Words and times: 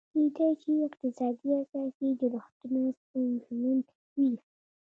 کېدای 0.13 0.51
شي 0.61 0.71
اقتصادي 0.87 1.47
او 1.57 1.61
سیاسي 1.71 2.07
جوړښتونه 2.19 2.81
ستونزمن 3.01 3.77
وي. 4.15 4.31